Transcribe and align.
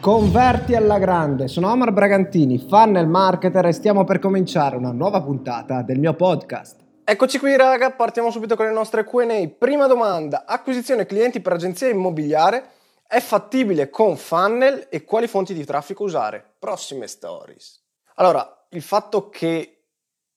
Converti 0.00 0.74
alla 0.74 0.98
grande, 0.98 1.46
sono 1.46 1.70
Omar 1.70 1.92
Bragantini, 1.92 2.56
funnel 2.56 3.06
marketer 3.06 3.66
e 3.66 3.72
stiamo 3.72 4.04
per 4.04 4.18
cominciare 4.18 4.76
una 4.76 4.92
nuova 4.92 5.20
puntata 5.20 5.82
del 5.82 5.98
mio 5.98 6.14
podcast. 6.14 6.80
Eccoci 7.04 7.38
qui 7.38 7.54
raga, 7.54 7.90
partiamo 7.90 8.30
subito 8.30 8.56
con 8.56 8.64
le 8.64 8.72
nostre 8.72 9.04
Q&A. 9.04 9.46
Prima 9.48 9.86
domanda, 9.86 10.46
acquisizione 10.46 11.04
clienti 11.04 11.40
per 11.40 11.52
agenzia 11.52 11.90
immobiliare 11.90 12.70
è 13.06 13.20
fattibile 13.20 13.90
con 13.90 14.16
funnel 14.16 14.86
e 14.88 15.04
quali 15.04 15.26
fonti 15.26 15.52
di 15.52 15.66
traffico 15.66 16.04
usare? 16.04 16.54
Prossime 16.58 17.06
stories. 17.06 17.84
Allora, 18.14 18.66
il 18.70 18.80
fatto 18.80 19.28
che 19.28 19.82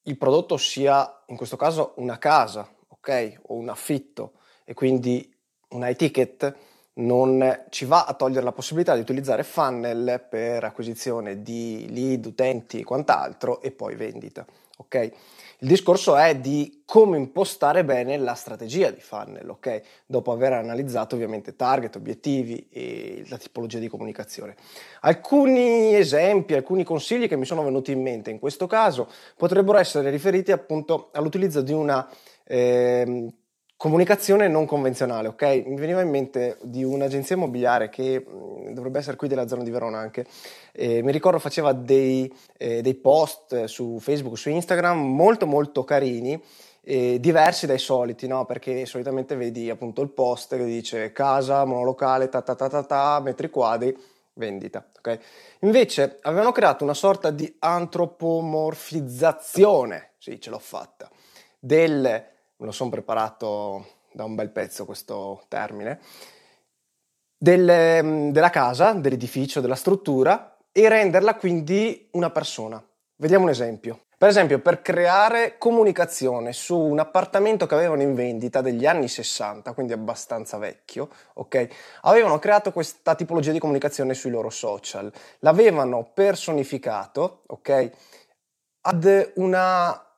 il 0.01 0.17
prodotto 0.17 0.57
sia 0.57 1.23
in 1.27 1.37
questo 1.37 1.55
caso 1.55 1.93
una 1.95 2.17
casa, 2.17 2.69
ok, 2.89 3.39
o 3.43 3.53
un 3.53 3.69
affitto 3.69 4.33
e 4.65 4.73
quindi 4.73 5.33
una 5.69 5.89
ticket 5.93 6.53
non 6.95 7.65
ci 7.69 7.85
va 7.85 8.05
a 8.05 8.13
togliere 8.13 8.43
la 8.43 8.51
possibilità 8.51 8.93
di 8.93 9.01
utilizzare 9.01 9.43
funnel 9.43 10.23
per 10.29 10.63
acquisizione 10.63 11.41
di 11.41 11.87
lead, 11.89 12.25
utenti 12.25 12.79
e 12.79 12.83
quant'altro 12.83 13.61
e 13.61 13.71
poi 13.71 13.95
vendita. 13.95 14.45
Ok? 14.77 15.11
Il 15.63 15.69
discorso 15.69 16.17
è 16.17 16.35
di 16.35 16.81
come 16.85 17.15
impostare 17.15 17.85
bene 17.85 18.17
la 18.17 18.33
strategia 18.33 18.91
di 18.91 18.99
funnel, 18.99 19.49
ok? 19.49 19.81
Dopo 20.05 20.33
aver 20.33 20.51
analizzato 20.51 21.15
ovviamente 21.15 21.55
target, 21.55 21.95
obiettivi 21.95 22.67
e 22.69 23.23
la 23.29 23.37
tipologia 23.37 23.79
di 23.79 23.87
comunicazione. 23.87 24.57
Alcuni 25.01 25.95
esempi, 25.95 26.53
alcuni 26.53 26.83
consigli 26.83 27.29
che 27.29 27.37
mi 27.37 27.45
sono 27.45 27.63
venuti 27.63 27.93
in 27.93 28.01
mente 28.01 28.29
in 28.29 28.39
questo 28.39 28.67
caso 28.67 29.07
potrebbero 29.37 29.77
essere 29.77 30.09
riferiti 30.09 30.51
appunto 30.51 31.11
all'utilizzo 31.13 31.61
di 31.61 31.71
una 31.71 32.09
eh, 32.43 33.31
Comunicazione 33.83 34.47
non 34.47 34.65
convenzionale, 34.65 35.27
ok? 35.27 35.63
Mi 35.65 35.75
veniva 35.75 35.99
in 35.99 36.09
mente 36.09 36.57
di 36.61 36.85
un'agenzia 36.85 37.35
immobiliare 37.35 37.89
che 37.89 38.25
dovrebbe 38.69 38.99
essere 38.99 39.17
qui 39.17 39.27
della 39.27 39.45
zona 39.45 39.61
di 39.61 39.71
Verona 39.71 39.97
anche. 39.97 40.25
Eh, 40.71 41.01
mi 41.01 41.11
ricordo 41.11 41.37
faceva 41.37 41.73
dei, 41.73 42.33
eh, 42.57 42.81
dei, 42.81 42.93
post 42.93 43.65
su 43.65 43.99
Facebook, 43.99 44.37
su 44.37 44.49
Instagram 44.49 44.97
molto 44.97 45.45
molto 45.45 45.83
carini, 45.83 46.41
eh, 46.81 47.19
diversi 47.19 47.65
dai 47.65 47.77
soliti, 47.77 48.25
no? 48.25 48.45
Perché 48.45 48.85
solitamente 48.85 49.35
vedi 49.35 49.69
appunto 49.69 50.01
il 50.01 50.11
post 50.11 50.55
che 50.55 50.63
dice 50.63 51.11
casa, 51.11 51.65
monolocale, 51.65 52.29
ta 52.29 52.41
ta 52.41 52.55
ta 52.55 52.69
ta 52.69 52.83
ta, 52.83 53.19
metri 53.19 53.49
quadri, 53.49 53.93
vendita, 54.35 54.87
ok? 54.97 55.19
Invece 55.59 56.19
avevano 56.21 56.53
creato 56.53 56.85
una 56.85 56.93
sorta 56.93 57.31
di 57.31 57.53
antropomorfizzazione, 57.59 60.11
sì, 60.19 60.39
ce 60.39 60.49
l'ho 60.49 60.59
fatta, 60.59 61.11
del 61.59 62.31
me 62.57 62.65
lo 62.65 62.71
sono 62.71 62.89
preparato 62.89 64.01
da 64.11 64.23
un 64.23 64.35
bel 64.35 64.49
pezzo 64.49 64.85
questo 64.85 65.43
termine, 65.47 65.99
del, 67.37 68.31
della 68.31 68.49
casa, 68.49 68.93
dell'edificio, 68.93 69.59
della 69.59 69.75
struttura 69.75 70.57
e 70.71 70.87
renderla 70.87 71.35
quindi 71.35 72.07
una 72.11 72.29
persona. 72.29 72.83
Vediamo 73.15 73.43
un 73.45 73.49
esempio. 73.49 74.05
Per 74.23 74.31
esempio, 74.31 74.59
per 74.59 74.81
creare 74.81 75.57
comunicazione 75.57 76.53
su 76.53 76.77
un 76.77 76.97
appartamento 76.99 77.65
che 77.65 77.73
avevano 77.73 78.03
in 78.03 78.15
vendita 78.15 78.61
degli 78.61 78.85
anni 78.85 79.09
60, 79.09 79.73
quindi 79.73 79.91
abbastanza 79.91 80.57
vecchio, 80.57 81.09
ok? 81.33 81.67
Avevano 82.03 82.39
creato 82.39 82.71
questa 82.71 83.15
tipologia 83.15 83.51
di 83.51 83.59
comunicazione 83.59 84.13
sui 84.13 84.31
loro 84.31 84.49
social. 84.49 85.11
L'avevano 85.39 86.09
personificato, 86.13 87.41
ok? 87.47 87.91
Ad 88.83 89.31
una 89.35 90.12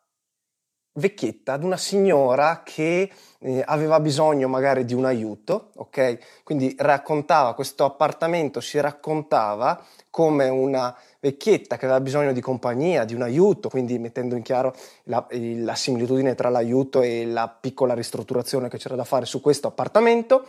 vecchietta, 0.98 1.54
ad 1.54 1.64
una 1.64 1.78
signora 1.78 2.62
che 2.64 3.10
eh, 3.40 3.64
aveva 3.66 4.00
bisogno 4.00 4.48
magari 4.48 4.86
di 4.86 4.94
un 4.94 5.06
aiuto, 5.06 5.72
ok? 5.76 6.44
Quindi 6.44 6.74
raccontava 6.78 7.54
questo 7.54 7.84
appartamento, 7.86 8.62
si 8.62 8.80
raccontava 8.80 9.84
come 10.10 10.48
una 10.48 10.96
vecchietta 11.20 11.78
che 11.78 11.86
aveva 11.86 12.00
bisogno 12.00 12.32
di 12.32 12.42
compagnia, 12.42 13.04
di 13.04 13.14
un 13.14 13.24
aiuto, 13.24 13.68
quindi 13.70 14.00
mettendo 14.00 14.36
in 14.36 14.42
chiaro 14.42 14.74
la, 15.04 15.26
la 15.30 15.76
similitudine 15.76 16.36
tra 16.36 16.50
l'aiuto 16.50 17.02
e 17.02 17.26
la 17.26 17.48
piccola 17.50 17.94
ristrutturazione 17.94 18.70
che 18.70 18.78
c'era 18.78 18.96
da 18.96 19.04
fare 19.04 19.26
su 19.26 19.42
questo 19.42 19.68
appartamento 19.68 20.46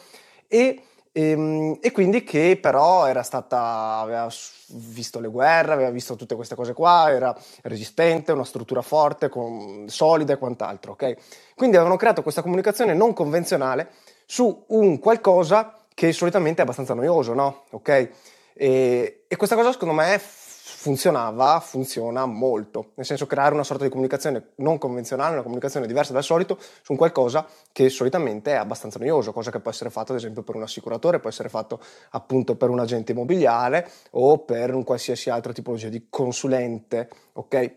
e 0.46 0.80
e, 1.16 1.30
ehm, 1.30 1.78
e, 1.80 1.90
quindi 1.92 2.22
che 2.22 2.58
però 2.60 3.06
era 3.06 3.22
stata, 3.22 3.98
aveva 4.00 4.28
visto 4.68 5.18
le 5.18 5.28
guerre, 5.28 5.72
aveva 5.72 5.88
visto 5.90 6.14
tutte 6.14 6.34
queste 6.34 6.54
cose 6.54 6.74
qua, 6.74 7.10
era 7.10 7.34
resistente, 7.62 8.32
una 8.32 8.44
struttura 8.44 8.82
forte, 8.82 9.30
con, 9.30 9.88
solida 9.88 10.34
e 10.34 10.38
quant'altro, 10.38 10.92
ok? 10.92 11.16
Quindi 11.54 11.76
avevano 11.76 11.96
creato 11.96 12.22
questa 12.22 12.42
comunicazione 12.42 12.92
non 12.92 13.14
convenzionale 13.14 13.88
su 14.26 14.64
un 14.68 14.98
qualcosa 14.98 15.78
che 15.94 16.12
solitamente 16.12 16.60
è 16.60 16.64
abbastanza 16.64 16.92
noioso, 16.92 17.32
no? 17.32 17.64
Ok? 17.70 18.10
E, 18.52 19.24
e 19.26 19.36
questa 19.36 19.56
cosa 19.56 19.72
secondo 19.72 19.94
me 19.94 20.20
funzionava, 20.68 21.60
funziona 21.60 22.26
molto, 22.26 22.90
nel 22.94 23.06
senso 23.06 23.26
creare 23.26 23.54
una 23.54 23.62
sorta 23.62 23.84
di 23.84 23.90
comunicazione 23.90 24.48
non 24.56 24.78
convenzionale, 24.78 25.34
una 25.34 25.42
comunicazione 25.42 25.86
diversa 25.86 26.12
dal 26.12 26.24
solito 26.24 26.58
su 26.82 26.96
qualcosa 26.96 27.46
che 27.70 27.88
solitamente 27.88 28.50
è 28.50 28.56
abbastanza 28.56 28.98
noioso, 28.98 29.32
cosa 29.32 29.52
che 29.52 29.60
può 29.60 29.70
essere 29.70 29.90
fatto 29.90 30.10
ad 30.10 30.18
esempio 30.18 30.42
per 30.42 30.56
un 30.56 30.62
assicuratore, 30.62 31.20
può 31.20 31.30
essere 31.30 31.48
fatto 31.48 31.80
appunto 32.10 32.56
per 32.56 32.70
un 32.70 32.80
agente 32.80 33.12
immobiliare 33.12 33.88
o 34.12 34.38
per 34.38 34.74
un 34.74 34.82
qualsiasi 34.82 35.30
altra 35.30 35.52
tipologia 35.52 35.88
di 35.88 36.08
consulente, 36.10 37.08
ok? 37.34 37.72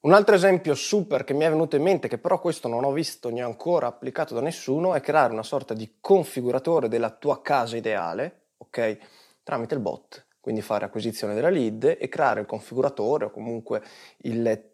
Un 0.00 0.12
altro 0.12 0.34
esempio 0.34 0.74
super 0.74 1.22
che 1.22 1.34
mi 1.34 1.44
è 1.44 1.48
venuto 1.48 1.76
in 1.76 1.82
mente, 1.82 2.08
che 2.08 2.18
però 2.18 2.40
questo 2.40 2.66
non 2.66 2.84
ho 2.84 2.90
visto 2.90 3.30
neanche 3.30 3.52
ancora 3.52 3.86
applicato 3.86 4.34
da 4.34 4.40
nessuno, 4.40 4.94
è 4.94 5.00
creare 5.00 5.32
una 5.32 5.44
sorta 5.44 5.72
di 5.72 5.98
configuratore 6.00 6.88
della 6.88 7.10
tua 7.10 7.40
casa 7.40 7.76
ideale, 7.76 8.48
ok? 8.58 8.98
Tramite 9.44 9.74
il 9.74 9.80
bot 9.80 10.23
quindi 10.44 10.60
fare 10.60 10.84
acquisizione 10.84 11.32
della 11.32 11.48
lead 11.48 11.96
e 11.98 12.06
creare 12.10 12.40
il 12.40 12.46
configuratore 12.46 13.24
o 13.24 13.30
comunque 13.30 13.82
il 14.24 14.72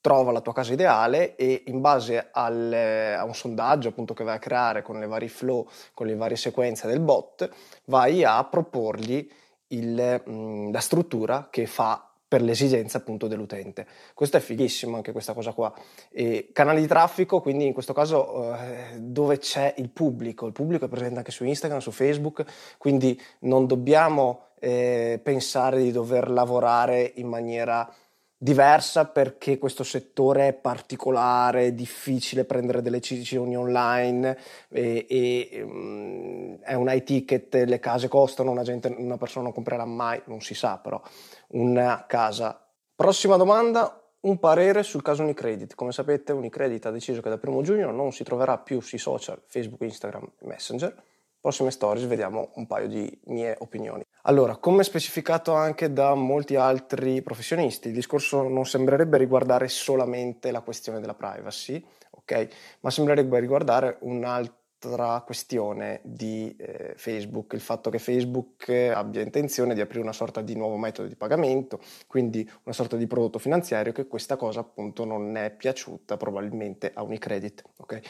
trova 0.00 0.32
la 0.32 0.40
tua 0.40 0.52
casa 0.52 0.72
ideale 0.72 1.36
e 1.36 1.62
in 1.66 1.80
base 1.80 2.30
al, 2.32 2.72
a 2.72 3.22
un 3.22 3.32
sondaggio 3.32 3.90
appunto 3.90 4.14
che 4.14 4.24
vai 4.24 4.34
a 4.34 4.40
creare 4.40 4.82
con 4.82 4.98
le 4.98 5.06
varie 5.06 5.28
flow, 5.28 5.68
con 5.94 6.08
le 6.08 6.16
varie 6.16 6.36
sequenze 6.36 6.88
del 6.88 6.98
bot, 6.98 7.48
vai 7.84 8.24
a 8.24 8.42
proporgli 8.42 9.30
il, 9.68 10.22
mh, 10.26 10.72
la 10.72 10.80
struttura 10.80 11.46
che 11.48 11.66
fa 11.66 12.04
per 12.26 12.42
l'esigenza 12.42 12.98
appunto 12.98 13.28
dell'utente. 13.28 13.86
Questo 14.12 14.38
è 14.38 14.40
fighissimo 14.40 14.96
anche 14.96 15.12
questa 15.12 15.34
cosa 15.34 15.52
qua. 15.52 15.72
E 16.10 16.50
canali 16.52 16.80
di 16.80 16.88
traffico, 16.88 17.40
quindi 17.40 17.66
in 17.66 17.72
questo 17.72 17.92
caso 17.92 18.56
eh, 18.56 18.98
dove 18.98 19.38
c'è 19.38 19.74
il 19.76 19.90
pubblico, 19.90 20.46
il 20.46 20.52
pubblico 20.52 20.86
è 20.86 20.88
presente 20.88 21.18
anche 21.18 21.30
su 21.30 21.44
Instagram, 21.44 21.78
su 21.78 21.92
Facebook, 21.92 22.44
quindi 22.76 23.20
non 23.40 23.68
dobbiamo 23.68 24.51
eh, 24.64 25.18
pensare 25.20 25.82
di 25.82 25.90
dover 25.90 26.30
lavorare 26.30 27.12
in 27.16 27.26
maniera 27.26 27.92
diversa 28.38 29.06
perché 29.06 29.58
questo 29.58 29.82
settore 29.82 30.48
è 30.48 30.52
particolare, 30.52 31.66
è 31.66 31.72
difficile 31.72 32.44
prendere 32.44 32.80
delle 32.80 32.98
decisioni 32.98 33.56
online 33.56 34.38
e, 34.68 35.06
e 35.08 35.62
um, 35.62 36.58
è 36.60 36.74
un 36.74 36.88
high 36.88 37.02
ticket, 37.02 37.54
le 37.54 37.80
case 37.80 38.06
costano, 38.06 38.52
una, 38.52 38.62
gente, 38.62 38.94
una 38.96 39.16
persona 39.16 39.44
non 39.44 39.52
comprerà 39.52 39.84
mai, 39.84 40.22
non 40.26 40.40
si 40.40 40.54
sa 40.54 40.78
però, 40.78 41.00
una 41.48 42.04
casa. 42.06 42.64
Prossima 42.94 43.36
domanda, 43.36 44.00
un 44.20 44.38
parere 44.38 44.84
sul 44.84 45.02
caso 45.02 45.22
Unicredit. 45.22 45.74
Come 45.74 45.90
sapete 45.90 46.32
Unicredit 46.32 46.86
ha 46.86 46.90
deciso 46.90 47.20
che 47.20 47.28
dal 47.28 47.40
1 47.42 47.62
giugno 47.62 47.90
non 47.90 48.12
si 48.12 48.22
troverà 48.22 48.58
più 48.58 48.80
sui 48.80 48.98
social 48.98 49.42
Facebook, 49.44 49.82
Instagram 49.82 50.30
e 50.38 50.46
Messenger. 50.46 51.02
Prossime 51.40 51.72
stories 51.72 52.06
vediamo 52.06 52.50
un 52.54 52.68
paio 52.68 52.86
di 52.86 53.20
mie 53.24 53.56
opinioni. 53.58 54.04
Allora, 54.22 54.56
come 54.56 54.84
specificato 54.84 55.52
anche 55.52 55.92
da 55.92 56.14
molti 56.14 56.54
altri 56.54 57.22
professionisti, 57.22 57.88
il 57.88 57.94
discorso 57.94 58.46
non 58.46 58.64
sembrerebbe 58.64 59.18
riguardare 59.18 59.66
solamente 59.66 60.52
la 60.52 60.60
questione 60.60 61.00
della 61.00 61.14
privacy, 61.14 61.84
ok? 62.10 62.48
Ma 62.80 62.90
sembrerebbe 62.90 63.40
riguardare 63.40 63.96
un 64.02 64.22
altro 64.24 64.60
un'altra 64.82 65.22
questione 65.24 66.00
di 66.02 66.54
eh, 66.58 66.94
Facebook, 66.96 67.52
il 67.52 67.60
fatto 67.60 67.90
che 67.90 67.98
Facebook 67.98 68.68
abbia 68.68 69.20
intenzione 69.20 69.74
di 69.74 69.80
aprire 69.80 70.02
una 70.02 70.12
sorta 70.12 70.40
di 70.40 70.54
nuovo 70.56 70.76
metodo 70.76 71.08
di 71.08 71.14
pagamento, 71.14 71.80
quindi 72.06 72.48
una 72.64 72.74
sorta 72.74 72.96
di 72.96 73.06
prodotto 73.06 73.38
finanziario 73.38 73.92
che 73.92 74.06
questa 74.06 74.36
cosa 74.36 74.60
appunto 74.60 75.04
non 75.04 75.36
è 75.36 75.50
piaciuta 75.50 76.16
probabilmente 76.16 76.90
a 76.92 77.02
Unicredit. 77.02 77.62
Okay? 77.76 78.00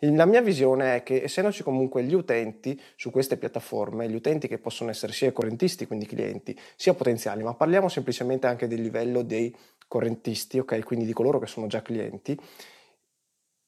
La 0.00 0.24
mia 0.24 0.40
visione 0.40 0.96
è 0.96 1.02
che 1.02 1.22
essendoci 1.22 1.62
comunque 1.62 2.02
gli 2.02 2.14
utenti 2.14 2.80
su 2.96 3.10
queste 3.10 3.36
piattaforme, 3.36 4.08
gli 4.08 4.14
utenti 4.14 4.48
che 4.48 4.58
possono 4.58 4.90
essere 4.90 5.12
sia 5.12 5.32
correntisti, 5.32 5.86
quindi 5.86 6.06
clienti, 6.06 6.58
sia 6.76 6.94
potenziali, 6.94 7.42
ma 7.42 7.54
parliamo 7.54 7.88
semplicemente 7.88 8.46
anche 8.46 8.66
del 8.66 8.80
livello 8.80 9.22
dei 9.22 9.54
correntisti, 9.86 10.58
ok? 10.58 10.82
Quindi 10.82 11.04
di 11.04 11.12
coloro 11.12 11.38
che 11.38 11.46
sono 11.46 11.66
già 11.66 11.82
clienti, 11.82 12.38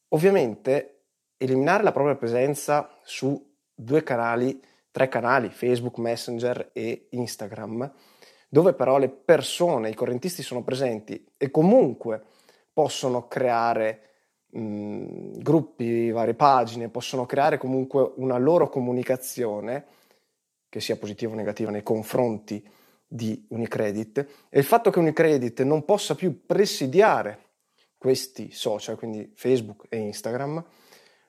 ovviamente 0.08 0.93
eliminare 1.36 1.82
la 1.82 1.92
propria 1.92 2.16
presenza 2.16 2.98
su 3.02 3.52
due 3.74 4.02
canali, 4.02 4.62
tre 4.90 5.08
canali, 5.08 5.48
Facebook, 5.50 5.98
Messenger 5.98 6.70
e 6.72 7.08
Instagram, 7.10 7.92
dove 8.48 8.72
però 8.74 8.98
le 8.98 9.08
persone, 9.08 9.90
i 9.90 9.94
correntisti 9.94 10.42
sono 10.42 10.62
presenti 10.62 11.24
e 11.36 11.50
comunque 11.50 12.22
possono 12.72 13.26
creare 13.26 14.14
mh, 14.50 15.38
gruppi, 15.38 16.10
varie 16.10 16.34
pagine, 16.34 16.88
possono 16.88 17.26
creare 17.26 17.58
comunque 17.58 18.12
una 18.16 18.38
loro 18.38 18.68
comunicazione, 18.68 19.86
che 20.68 20.80
sia 20.80 20.96
positiva 20.96 21.32
o 21.32 21.36
negativa, 21.36 21.70
nei 21.70 21.82
confronti 21.82 22.66
di 23.06 23.46
Unicredit. 23.50 24.26
E 24.48 24.58
il 24.58 24.64
fatto 24.64 24.90
che 24.90 24.98
Unicredit 24.98 25.62
non 25.62 25.84
possa 25.84 26.14
più 26.14 26.44
presidiare 26.46 27.38
questi 27.96 28.50
social, 28.50 28.96
quindi 28.96 29.32
Facebook 29.34 29.86
e 29.88 29.98
Instagram, 29.98 30.64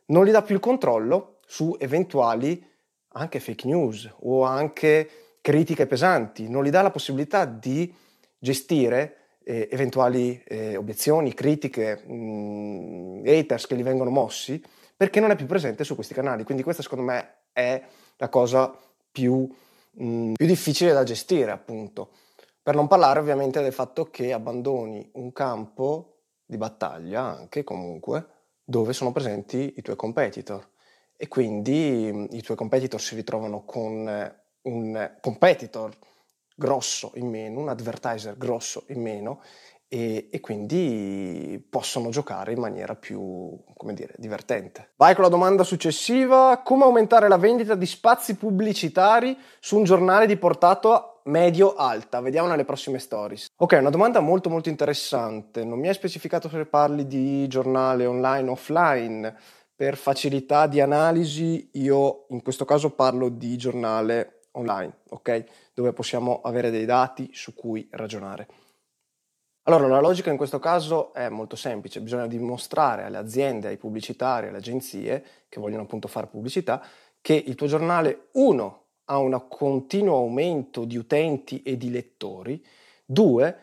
non 0.07 0.25
gli 0.25 0.31
dà 0.31 0.41
più 0.41 0.55
il 0.55 0.61
controllo 0.61 1.39
su 1.45 1.75
eventuali 1.79 2.63
anche 3.09 3.39
fake 3.39 3.67
news 3.67 4.13
o 4.21 4.43
anche 4.43 5.37
critiche 5.41 5.85
pesanti, 5.85 6.49
non 6.49 6.63
gli 6.63 6.69
dà 6.69 6.81
la 6.81 6.91
possibilità 6.91 7.45
di 7.45 7.93
gestire 8.37 9.39
eh, 9.43 9.69
eventuali 9.71 10.41
eh, 10.45 10.75
obiezioni, 10.75 11.33
critiche, 11.33 12.01
mh, 12.05 12.13
mm, 12.13 13.25
haters 13.25 13.67
che 13.67 13.75
gli 13.75 13.83
vengono 13.83 14.09
mossi, 14.09 14.61
perché 14.97 15.19
non 15.19 15.31
è 15.31 15.35
più 15.35 15.45
presente 15.45 15.83
su 15.83 15.95
questi 15.95 16.13
canali. 16.13 16.43
Quindi 16.43 16.63
questa 16.63 16.81
secondo 16.81 17.05
me 17.05 17.43
è 17.53 17.81
la 18.17 18.29
cosa 18.29 18.75
più, 19.11 19.47
mh, 19.91 20.05
mm, 20.05 20.33
più 20.33 20.45
difficile 20.45 20.93
da 20.93 21.03
gestire, 21.03 21.51
appunto. 21.51 22.09
Per 22.61 22.73
non 22.73 22.87
parlare 22.87 23.19
ovviamente 23.19 23.61
del 23.61 23.73
fatto 23.73 24.05
che 24.05 24.33
abbandoni 24.33 25.07
un 25.13 25.31
campo 25.31 26.23
di 26.43 26.57
battaglia, 26.57 27.21
anche 27.21 27.63
comunque, 27.63 28.25
dove 28.65 28.91
sono 28.93 29.11
presenti 29.11 29.75
i 29.77 29.81
tuoi 29.81 29.95
competitor. 29.95 30.67
E 31.15 31.27
quindi 31.27 32.11
mh, 32.11 32.27
i 32.31 32.41
tuoi 32.41 32.57
competitor 32.57 32.99
si 32.99 33.15
ritrovano 33.15 33.63
con 33.63 34.09
eh, 34.09 34.43
un 34.63 35.17
competitor 35.21 35.95
grosso 36.55 37.11
in 37.15 37.29
meno, 37.29 37.59
un 37.61 37.69
advertiser 37.69 38.37
grosso 38.37 38.83
in 38.87 39.01
meno 39.01 39.41
e, 39.87 40.29
e, 40.31 40.39
quindi 40.39 41.63
possono 41.69 42.09
giocare 42.09 42.53
in 42.53 42.59
maniera 42.59 42.95
più, 42.95 43.55
come 43.75 43.93
dire, 43.93 44.13
divertente. 44.17 44.93
Vai 44.95 45.13
con 45.13 45.23
la 45.23 45.29
domanda 45.29 45.63
successiva, 45.63 46.61
come 46.63 46.83
aumentare 46.85 47.27
la 47.27 47.37
vendita 47.37 47.75
di 47.75 47.85
spazi 47.85 48.35
pubblicitari 48.35 49.37
su 49.59 49.77
un 49.77 49.83
giornale 49.83 50.25
di 50.25 50.37
portato 50.37 51.14
medio-alta? 51.25 52.21
Vediamo 52.21 52.47
nelle 52.47 52.65
prossime 52.65 52.99
stories. 52.99 53.47
Ok, 53.57 53.77
una 53.79 53.89
domanda 53.89 54.19
molto 54.19 54.49
molto 54.49 54.69
interessante, 54.69 55.63
non 55.63 55.79
mi 55.79 55.87
hai 55.87 55.93
specificato 55.93 56.49
se 56.49 56.65
parli 56.65 57.07
di 57.07 57.47
giornale 57.47 58.05
online 58.05 58.49
o 58.49 58.53
offline, 58.53 59.35
per 59.75 59.97
facilità 59.97 60.67
di 60.67 60.79
analisi 60.79 61.69
io 61.73 62.27
in 62.29 62.41
questo 62.41 62.63
caso 62.63 62.91
parlo 62.91 63.27
di 63.29 63.57
giornale 63.57 64.43
online, 64.51 64.99
ok? 65.09 65.43
Dove 65.73 65.91
possiamo 65.91 66.41
avere 66.41 66.71
dei 66.71 66.85
dati 66.85 67.29
su 67.33 67.53
cui 67.53 67.87
ragionare. 67.91 68.47
Allora, 69.63 69.87
la 69.87 69.99
logica 69.99 70.29
in 70.29 70.37
questo 70.37 70.59
caso 70.59 71.11
è 71.13 71.27
molto 71.27 71.55
semplice, 71.55 71.99
bisogna 71.99 72.27
dimostrare 72.27 73.03
alle 73.03 73.17
aziende, 73.17 73.67
ai 73.67 73.77
pubblicitari, 73.77 74.47
alle 74.47 74.57
agenzie 74.57 75.25
che 75.49 75.59
vogliono 75.59 75.81
appunto 75.81 76.07
fare 76.07 76.27
pubblicità, 76.27 76.81
che 77.19 77.33
il 77.33 77.55
tuo 77.55 77.65
giornale, 77.65 78.27
uno, 78.33 78.84
ha 79.05 79.17
un 79.17 79.45
continuo 79.47 80.17
aumento 80.17 80.85
di 80.85 80.97
utenti 80.97 81.61
e 81.61 81.77
di 81.77 81.91
lettori, 81.91 82.63
due, 83.05 83.57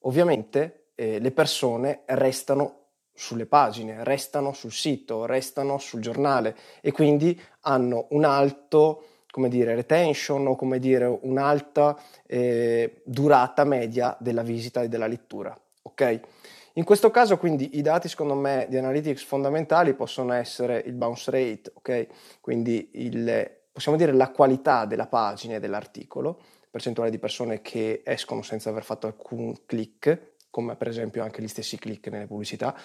ovviamente 0.00 0.90
eh, 0.94 1.18
le 1.18 1.30
persone 1.30 2.02
restano 2.06 2.76
sulle 3.12 3.46
pagine, 3.46 4.02
restano 4.04 4.52
sul 4.52 4.72
sito, 4.72 5.26
restano 5.26 5.78
sul 5.78 6.00
giornale 6.00 6.56
e 6.80 6.90
quindi 6.90 7.38
hanno 7.60 8.06
un 8.10 8.24
alto 8.24 9.04
come 9.30 9.48
dire, 9.48 9.74
retention 9.74 10.46
o 10.46 10.56
come 10.56 10.78
dire 10.78 11.06
un'alta 11.06 11.96
eh, 12.26 13.02
durata 13.04 13.64
media 13.64 14.16
della 14.18 14.42
visita 14.42 14.82
e 14.82 14.88
della 14.88 15.06
lettura. 15.06 15.56
Ok? 15.82 16.20
In 16.74 16.84
questo 16.84 17.10
caso 17.10 17.36
quindi 17.36 17.76
i 17.78 17.82
dati 17.82 18.08
secondo 18.08 18.34
me 18.34 18.66
di 18.68 18.76
analytics 18.76 19.22
fondamentali 19.24 19.94
possono 19.94 20.32
essere 20.32 20.82
il 20.86 20.94
bounce 20.94 21.30
rate, 21.30 21.72
ok? 21.74 22.06
Quindi 22.40 22.90
il, 22.94 23.59
possiamo 23.72 23.96
dire 23.96 24.12
la 24.12 24.30
qualità 24.30 24.84
della 24.84 25.06
pagina 25.06 25.56
e 25.56 25.60
dell'articolo, 25.60 26.40
percentuale 26.70 27.10
di 27.10 27.18
persone 27.18 27.60
che 27.60 28.02
escono 28.04 28.42
senza 28.42 28.70
aver 28.70 28.84
fatto 28.84 29.06
alcun 29.06 29.54
click, 29.66 30.34
come 30.50 30.76
per 30.76 30.88
esempio 30.88 31.22
anche 31.22 31.42
gli 31.42 31.48
stessi 31.48 31.78
click 31.78 32.08
nelle 32.08 32.26
pubblicità, 32.26 32.76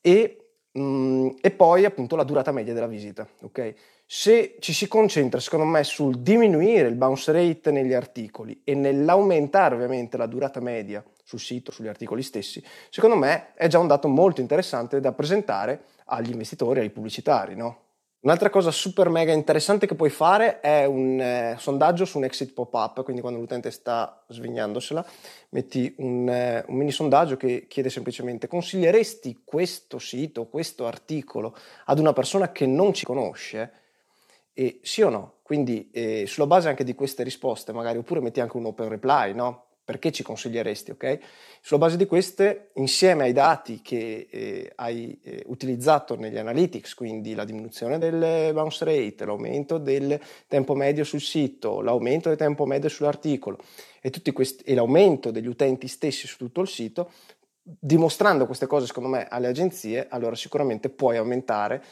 e, 0.00 0.54
mh, 0.72 0.80
mm, 0.80 1.28
e 1.40 1.50
poi 1.50 1.84
appunto 1.84 2.16
la 2.16 2.24
durata 2.24 2.52
media 2.52 2.74
della 2.74 2.86
visita, 2.86 3.26
ok? 3.42 3.74
Se 4.06 4.56
ci 4.58 4.74
si 4.74 4.88
concentra, 4.88 5.40
secondo 5.40 5.64
me, 5.64 5.84
sul 5.84 6.20
diminuire 6.20 6.88
il 6.88 6.96
bounce 6.96 7.32
rate 7.32 7.70
negli 7.70 7.94
articoli 7.94 8.60
e 8.62 8.74
nell'aumentare 8.74 9.74
ovviamente 9.74 10.18
la 10.18 10.26
durata 10.26 10.60
media 10.60 11.02
sul 11.24 11.40
sito, 11.40 11.72
sugli 11.72 11.88
articoli 11.88 12.22
stessi, 12.22 12.62
secondo 12.90 13.16
me 13.16 13.54
è 13.54 13.68
già 13.68 13.78
un 13.78 13.86
dato 13.86 14.08
molto 14.08 14.42
interessante 14.42 15.00
da 15.00 15.12
presentare 15.12 15.84
agli 16.06 16.30
investitori, 16.30 16.80
ai 16.80 16.90
pubblicitari, 16.90 17.56
no? 17.56 17.81
Un'altra 18.24 18.50
cosa 18.50 18.70
super 18.70 19.08
mega 19.08 19.32
interessante 19.32 19.88
che 19.88 19.96
puoi 19.96 20.08
fare 20.08 20.60
è 20.60 20.84
un 20.84 21.20
eh, 21.20 21.56
sondaggio 21.58 22.04
su 22.04 22.18
un 22.18 22.24
exit 22.24 22.52
pop-up, 22.52 23.02
quindi 23.02 23.20
quando 23.20 23.40
l'utente 23.40 23.72
sta 23.72 24.22
svignandosela, 24.28 25.04
metti 25.48 25.92
un, 25.98 26.28
eh, 26.28 26.64
un, 26.68 26.76
mini 26.76 26.92
sondaggio 26.92 27.36
che 27.36 27.66
chiede 27.66 27.90
semplicemente 27.90 28.46
consiglieresti 28.46 29.42
questo 29.44 29.98
sito, 29.98 30.46
questo 30.46 30.86
articolo 30.86 31.56
ad 31.86 31.98
una 31.98 32.12
persona 32.12 32.52
che 32.52 32.64
non 32.64 32.94
ci 32.94 33.04
conosce? 33.04 33.72
E 34.52 34.78
sì 34.84 35.02
o 35.02 35.08
no? 35.08 35.38
Quindi 35.42 35.90
eh, 35.90 36.22
sulla 36.28 36.46
base 36.46 36.68
anche 36.68 36.84
di 36.84 36.94
queste 36.94 37.24
risposte, 37.24 37.72
magari, 37.72 37.98
oppure 37.98 38.20
metti 38.20 38.38
anche 38.38 38.56
un 38.56 38.66
open 38.66 38.88
reply, 38.88 39.34
no? 39.34 39.64
Perché 39.84 40.12
ci 40.12 40.22
consiglieresti, 40.22 40.92
ok? 40.92 41.18
Sulla 41.60 41.80
base 41.80 41.96
di 41.96 42.06
queste, 42.06 42.70
insieme 42.74 43.24
ai 43.24 43.32
dati 43.32 43.82
che 43.82 44.28
eh, 44.30 44.72
hai 44.76 45.18
eh, 45.22 45.42
utilizzato 45.46 46.14
negli 46.16 46.38
analytics, 46.38 46.94
quindi 46.94 47.34
la 47.34 47.44
diminuzione 47.44 47.98
del 47.98 48.52
bounce 48.52 48.84
rate, 48.84 49.24
l'aumento 49.24 49.78
del 49.78 50.20
tempo 50.46 50.74
medio 50.74 51.02
sul 51.02 51.20
sito, 51.20 51.80
l'aumento 51.80 52.28
del 52.28 52.38
tempo 52.38 52.64
medio 52.64 52.88
sull'articolo 52.88 53.58
e, 54.00 54.32
questi, 54.32 54.62
e 54.62 54.74
l'aumento 54.74 55.32
degli 55.32 55.48
utenti 55.48 55.88
stessi 55.88 56.28
su 56.28 56.36
tutto 56.36 56.60
il 56.60 56.68
sito, 56.68 57.10
dimostrando 57.62 58.46
queste 58.46 58.66
cose 58.66 58.86
secondo 58.86 59.08
me 59.08 59.26
alle 59.28 59.48
agenzie, 59.48 60.06
allora 60.08 60.34
sicuramente 60.36 60.90
puoi 60.90 61.16
aumentare 61.16 61.84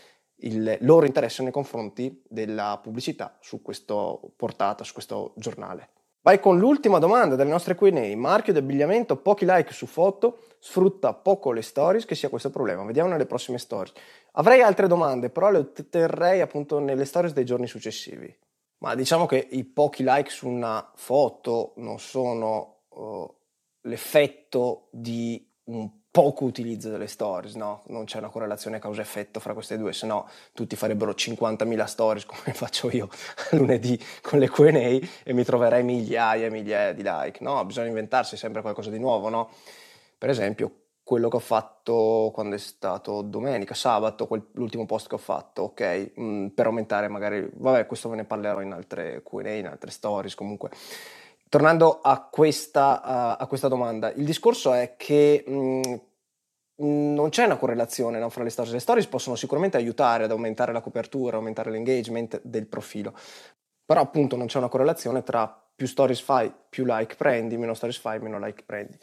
il 0.42 0.78
loro 0.80 1.06
interesse 1.06 1.42
nei 1.42 1.52
confronti 1.52 2.22
della 2.28 2.78
pubblicità 2.82 3.36
su 3.40 3.62
questa 3.62 3.94
portata, 4.36 4.84
su 4.84 4.92
questo 4.92 5.32
giornale. 5.36 5.90
Vai 6.22 6.38
con 6.38 6.58
l'ultima 6.58 6.98
domanda 6.98 7.34
delle 7.34 7.48
nostre 7.48 7.74
Q&A. 7.74 8.14
Marchio 8.14 8.52
di 8.52 8.58
abbigliamento, 8.58 9.16
pochi 9.16 9.46
like 9.46 9.72
su 9.72 9.86
foto, 9.86 10.42
sfrutta 10.58 11.14
poco 11.14 11.50
le 11.50 11.62
stories, 11.62 12.04
che 12.04 12.14
sia 12.14 12.28
questo 12.28 12.50
problema. 12.50 12.84
Vediamo 12.84 13.08
nelle 13.08 13.24
prossime 13.24 13.56
stories. 13.56 13.94
Avrei 14.32 14.60
altre 14.60 14.86
domande, 14.86 15.30
però 15.30 15.50
le 15.50 15.72
terrei 15.88 16.42
appunto 16.42 16.78
nelle 16.78 17.06
stories 17.06 17.32
dei 17.32 17.46
giorni 17.46 17.66
successivi. 17.66 18.34
Ma 18.78 18.94
diciamo 18.94 19.24
che 19.24 19.48
i 19.50 19.64
pochi 19.64 20.02
like 20.06 20.30
su 20.30 20.46
una 20.46 20.90
foto 20.94 21.72
non 21.76 21.98
sono 21.98 22.82
uh, 22.88 23.34
l'effetto 23.82 24.88
di 24.90 25.46
un 25.64 25.90
poco 26.10 26.44
utilizzo 26.44 26.90
delle 26.90 27.06
stories, 27.06 27.54
no? 27.54 27.82
Non 27.86 28.04
c'è 28.04 28.18
una 28.18 28.28
correlazione 28.28 28.78
causa-effetto 28.78 29.38
fra 29.38 29.52
queste 29.52 29.78
due, 29.78 29.92
se 29.92 30.06
no 30.06 30.28
tutti 30.52 30.74
farebbero 30.74 31.12
50.000 31.12 31.84
stories 31.84 32.24
come 32.26 32.52
faccio 32.52 32.90
io 32.90 33.08
lunedì 33.52 33.98
con 34.20 34.38
le 34.38 34.48
Q&A 34.50 35.08
e 35.22 35.32
mi 35.32 35.44
troverei 35.44 35.84
migliaia 35.84 36.46
e 36.46 36.50
migliaia 36.50 36.92
di 36.92 37.02
like, 37.04 37.42
no? 37.42 37.64
Bisogna 37.64 37.88
inventarsi 37.88 38.36
sempre 38.36 38.60
qualcosa 38.60 38.90
di 38.90 38.98
nuovo, 38.98 39.28
no? 39.28 39.50
Per 40.18 40.28
esempio, 40.28 40.72
quello 41.10 41.28
che 41.28 41.36
ho 41.36 41.40
fatto 41.40 42.30
quando 42.32 42.54
è 42.56 42.58
stato 42.58 43.22
domenica, 43.22 43.74
sabato, 43.74 44.26
quel, 44.26 44.46
l'ultimo 44.52 44.86
post 44.86 45.08
che 45.08 45.14
ho 45.14 45.18
fatto, 45.18 45.62
ok? 45.62 46.12
Mm, 46.20 46.46
per 46.48 46.66
aumentare 46.66 47.08
magari, 47.08 47.48
vabbè, 47.52 47.86
questo 47.86 48.08
ve 48.08 48.16
ne 48.16 48.24
parlerò 48.24 48.60
in 48.60 48.72
altre 48.72 49.22
Q&A, 49.22 49.50
in 49.50 49.66
altre 49.66 49.90
stories, 49.90 50.34
comunque 50.34 50.70
Tornando 51.50 52.00
a 52.00 52.28
questa, 52.30 53.02
a, 53.02 53.34
a 53.34 53.46
questa, 53.48 53.66
domanda, 53.66 54.12
il 54.12 54.24
discorso 54.24 54.72
è 54.72 54.94
che 54.96 55.42
mh, 55.44 55.94
non 56.84 57.28
c'è 57.30 57.44
una 57.44 57.56
correlazione 57.56 58.20
no, 58.20 58.30
fra 58.30 58.44
le 58.44 58.50
stories. 58.50 58.72
Le 58.72 58.78
stories 58.78 59.06
possono 59.06 59.34
sicuramente 59.34 59.76
aiutare 59.76 60.22
ad 60.22 60.30
aumentare 60.30 60.72
la 60.72 60.80
copertura, 60.80 61.38
aumentare 61.38 61.72
l'engagement 61.72 62.40
del 62.44 62.68
profilo, 62.68 63.14
però 63.84 64.00
appunto 64.00 64.36
non 64.36 64.46
c'è 64.46 64.58
una 64.58 64.68
correlazione 64.68 65.24
tra 65.24 65.48
più 65.74 65.88
stories 65.88 66.20
fai, 66.20 66.54
più 66.68 66.84
like 66.86 67.16
prendi, 67.16 67.56
meno 67.56 67.74
stories 67.74 67.98
fai, 67.98 68.20
meno 68.20 68.38
like 68.38 68.62
prendi. 68.64 68.96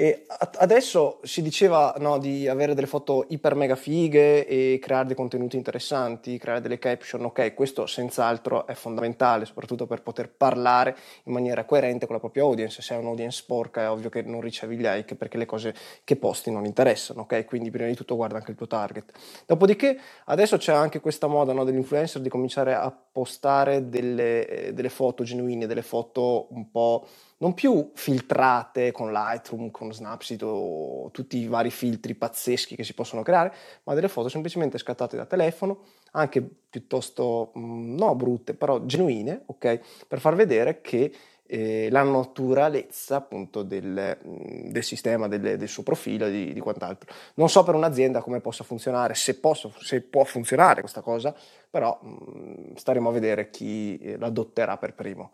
E 0.00 0.26
adesso 0.58 1.18
si 1.24 1.42
diceva 1.42 1.92
no, 1.98 2.18
di 2.18 2.46
avere 2.46 2.72
delle 2.72 2.86
foto 2.86 3.26
iper 3.30 3.56
mega 3.56 3.74
fighe 3.74 4.46
e 4.46 4.78
creare 4.80 5.06
dei 5.08 5.16
contenuti 5.16 5.56
interessanti, 5.56 6.38
creare 6.38 6.60
delle 6.60 6.78
caption, 6.78 7.24
ok, 7.24 7.52
questo 7.52 7.84
senz'altro 7.86 8.64
è 8.68 8.74
fondamentale, 8.74 9.44
soprattutto 9.44 9.88
per 9.88 10.02
poter 10.02 10.30
parlare 10.30 10.96
in 11.24 11.32
maniera 11.32 11.64
coerente 11.64 12.06
con 12.06 12.14
la 12.14 12.20
propria 12.20 12.44
audience. 12.44 12.80
Se 12.80 12.94
hai 12.94 13.00
un'audience 13.00 13.38
sporca 13.38 13.82
è 13.82 13.90
ovvio 13.90 14.08
che 14.08 14.22
non 14.22 14.40
ricevi 14.40 14.76
gli 14.76 14.82
like 14.82 15.16
perché 15.16 15.36
le 15.36 15.46
cose 15.46 15.74
che 16.04 16.14
posti 16.14 16.52
non 16.52 16.64
interessano, 16.64 17.22
ok? 17.22 17.44
Quindi 17.44 17.72
prima 17.72 17.88
di 17.88 17.96
tutto 17.96 18.14
guarda 18.14 18.36
anche 18.36 18.52
il 18.52 18.56
tuo 18.56 18.68
target. 18.68 19.10
Dopodiché 19.46 19.98
adesso 20.26 20.58
c'è 20.58 20.72
anche 20.72 21.00
questa 21.00 21.26
moda 21.26 21.52
no, 21.52 21.64
dell'influencer 21.64 22.22
di 22.22 22.28
cominciare 22.28 22.72
a 22.72 22.96
postare 23.10 23.88
delle, 23.88 24.70
delle 24.72 24.90
foto 24.90 25.24
genuine, 25.24 25.66
delle 25.66 25.82
foto 25.82 26.46
un 26.50 26.70
po' 26.70 27.04
non 27.38 27.54
più 27.54 27.90
filtrate 27.94 28.92
con 28.92 29.12
Lightroom, 29.12 29.70
con 29.70 29.92
Snapseed 29.92 30.42
o 30.42 31.10
tutti 31.10 31.38
i 31.38 31.46
vari 31.46 31.70
filtri 31.70 32.14
pazzeschi 32.14 32.74
che 32.74 32.84
si 32.84 32.94
possono 32.94 33.22
creare, 33.22 33.52
ma 33.84 33.94
delle 33.94 34.08
foto 34.08 34.28
semplicemente 34.28 34.78
scattate 34.78 35.16
da 35.16 35.24
telefono, 35.24 35.84
anche 36.12 36.42
piuttosto, 36.42 37.52
mm, 37.56 37.96
no 37.96 38.14
brutte, 38.14 38.54
però 38.54 38.84
genuine, 38.84 39.42
ok? 39.46 39.80
Per 40.08 40.20
far 40.20 40.34
vedere 40.34 40.80
che 40.80 41.12
eh, 41.50 41.88
la 41.90 42.02
naturalezza 42.02 43.16
appunto 43.16 43.62
del, 43.62 44.18
del 44.22 44.84
sistema, 44.84 45.28
del, 45.28 45.56
del, 45.56 45.68
suo 45.68 45.82
profilo 45.82 46.26
e 46.26 46.30
di, 46.30 46.52
di, 46.52 46.60
quant'altro. 46.60 47.10
Non 47.34 47.48
so 47.48 47.62
per 47.62 47.74
un'azienda 47.74 48.20
come 48.20 48.40
possa 48.40 48.64
funzionare, 48.64 49.14
se, 49.14 49.38
posso, 49.38 49.72
se 49.80 50.02
può 50.02 50.24
funzionare 50.24 50.80
questa 50.80 51.00
cosa, 51.00 51.34
però 51.70 51.98
mh, 52.02 52.74
staremo 52.74 53.08
a 53.08 53.12
vedere 53.12 53.48
chi 53.50 53.96
eh, 53.98 54.18
l'adotterà 54.18 54.76
per 54.76 54.94
primo. 54.94 55.32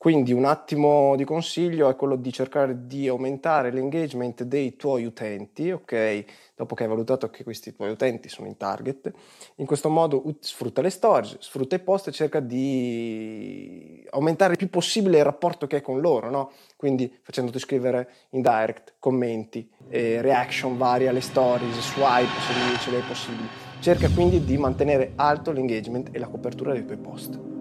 Quindi 0.00 0.32
un 0.32 0.46
attimo 0.46 1.14
di 1.14 1.24
consiglio 1.24 1.90
è 1.90 1.94
quello 1.94 2.16
di 2.16 2.32
cercare 2.32 2.86
di 2.86 3.06
aumentare 3.06 3.70
l'engagement 3.70 4.44
dei 4.44 4.74
tuoi 4.74 5.04
utenti, 5.04 5.70
ok? 5.70 6.24
Dopo 6.56 6.74
che 6.74 6.84
hai 6.84 6.88
valutato 6.88 7.28
che 7.28 7.44
questi 7.44 7.74
tuoi 7.74 7.90
utenti 7.90 8.30
sono 8.30 8.48
in 8.48 8.56
target, 8.56 9.12
in 9.56 9.66
questo 9.66 9.90
modo 9.90 10.24
sfrutta 10.40 10.80
le 10.80 10.88
stories, 10.88 11.36
sfrutta 11.40 11.76
i 11.76 11.80
post 11.80 12.08
e 12.08 12.12
cerca 12.12 12.40
di 12.40 14.02
aumentare 14.08 14.52
il 14.52 14.56
più 14.58 14.70
possibile 14.70 15.18
il 15.18 15.24
rapporto 15.24 15.66
che 15.66 15.76
hai 15.76 15.82
con 15.82 16.00
loro, 16.00 16.30
no? 16.30 16.52
Quindi 16.76 17.14
facendoti 17.20 17.58
scrivere 17.58 18.10
in 18.30 18.40
direct, 18.40 18.94
commenti, 18.98 19.70
eh, 19.90 20.22
reaction 20.22 20.78
varie 20.78 21.08
alle 21.08 21.20
stories, 21.20 21.78
swipe 21.78 22.40
se 22.40 22.90
ce 22.90 22.98
è 22.98 23.06
possibile. 23.06 23.48
Cerca 23.80 24.08
quindi 24.08 24.46
di 24.46 24.56
mantenere 24.56 25.12
alto 25.16 25.52
l'engagement 25.52 26.08
e 26.10 26.18
la 26.18 26.28
copertura 26.28 26.72
dei 26.72 26.86
tuoi 26.86 26.96
post. 26.96 27.59